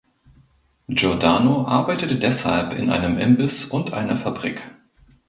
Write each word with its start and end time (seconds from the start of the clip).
Giordano 0.87 1.67
arbeitete 1.67 2.15
deshalb 2.15 2.73
in 2.73 2.89
einem 2.89 3.19
Imbiss 3.19 3.65
und 3.65 3.93
einer 3.93 4.17
Fabrik. 4.17 4.63